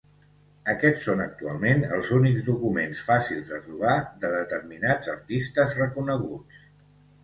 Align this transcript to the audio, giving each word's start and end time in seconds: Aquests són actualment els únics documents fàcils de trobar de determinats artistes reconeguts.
Aquests 0.71 1.03
són 1.09 1.21
actualment 1.25 1.85
els 1.99 2.15
únics 2.21 2.49
documents 2.49 3.05
fàcils 3.11 3.53
de 3.55 3.63
trobar 3.69 3.95
de 4.27 4.35
determinats 4.41 5.17
artistes 5.19 5.83
reconeguts. 5.87 6.65